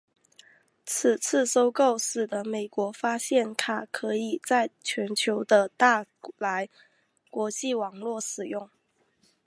[0.83, 6.03] 此次收购使得美国发现卡可以在全球的大
[6.39, 6.67] 来
[7.29, 8.67] 国际网络使用。